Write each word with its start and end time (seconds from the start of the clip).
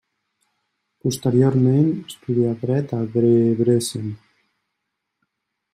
Posteriorment 1.07 1.91
estudià 2.13 2.55
dret 2.65 2.95
a 3.01 3.03
Debrecen. 3.19 4.13